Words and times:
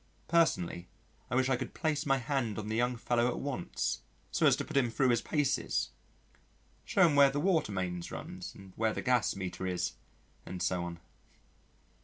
Personally, 0.27 0.87
I 1.29 1.35
wish 1.35 1.47
I 1.47 1.55
could 1.55 1.75
place 1.75 2.07
my 2.07 2.17
hand 2.17 2.57
on 2.57 2.69
the 2.69 2.75
young 2.75 2.97
fellow 2.97 3.27
at 3.27 3.37
once, 3.39 4.01
so 4.31 4.47
as 4.47 4.55
to 4.55 4.65
put 4.65 4.75
him 4.75 4.89
thro' 4.89 5.09
his 5.09 5.21
paces 5.21 5.91
shew 6.83 7.01
him 7.01 7.15
where 7.15 7.29
the 7.29 7.39
water 7.39 7.71
main 7.71 8.01
runs 8.09 8.55
and 8.55 8.73
where 8.75 8.93
the 8.93 9.03
gas 9.03 9.35
meter 9.35 9.67
is, 9.67 9.91
and 10.43 10.63
so 10.63 10.83
on. 10.85 10.99